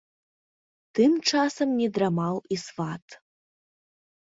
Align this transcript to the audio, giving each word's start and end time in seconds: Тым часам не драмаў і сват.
Тым 0.99 1.11
часам 1.29 1.69
не 1.83 1.87
драмаў 1.99 2.35
і 2.57 2.59
сват. 2.65 3.05